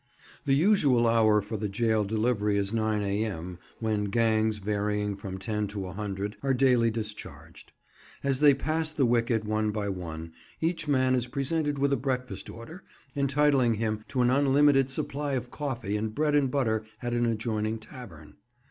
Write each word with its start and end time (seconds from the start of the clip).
The 0.45 0.55
usual 0.55 1.07
hour 1.07 1.43
for 1.43 1.57
the 1.57 1.69
jail 1.69 2.03
delivery 2.03 2.57
is 2.57 2.73
9 2.73 3.03
A.M., 3.03 3.59
when 3.79 4.05
gangs, 4.05 4.57
varying 4.57 5.15
from 5.15 5.37
ten 5.37 5.67
to 5.67 5.85
a 5.85 5.93
hundred, 5.93 6.37
are 6.41 6.55
daily 6.55 6.89
discharged. 6.89 7.71
As 8.23 8.39
they 8.39 8.55
pass 8.55 8.91
the 8.91 9.05
wicket 9.05 9.45
one 9.45 9.69
by 9.69 9.89
one, 9.89 10.33
each 10.59 10.87
man 10.87 11.13
is 11.13 11.27
presented 11.27 11.77
with 11.77 11.93
a 11.93 11.97
breakfast 11.97 12.49
order, 12.49 12.83
entitling 13.15 13.75
him 13.75 14.03
to 14.07 14.21
an 14.21 14.31
unlimited 14.31 14.89
supply 14.89 15.33
of 15.33 15.51
coffee 15.51 15.95
and 15.95 16.15
bread 16.15 16.33
and 16.33 16.49
butter 16.49 16.83
at 17.03 17.13
an 17.13 17.27
adjoining 17.27 17.77
tavern. 17.77 18.37